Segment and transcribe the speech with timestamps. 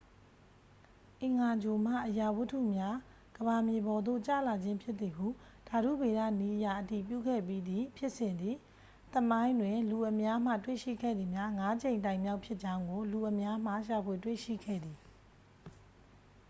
[1.21, 2.95] အင်္ဂါဂြိုလ်မှ အရာဝတ္တုများ
[3.37, 5.27] ကမ္ဘာမြေပေါ်သို့ ကျလာခြင်းဖြစ်သည်ဟု
[5.67, 8.55] ဓာတုဗေဒနည်းအရ အတည်ပြုခဲ့ပြီးသည့်ဖြစ်စဉ်သည်
[9.13, 14.99] သမိုင်းတွင် လူအများမှ တွေ့ရှိခဲ့သည်မှာ ငါးကြိမ်တိုင်မြောက်ဖြစ်ကြောင်းကို လူအများမှ ရှာဖွေတွေ့ရှိခဲ့သည်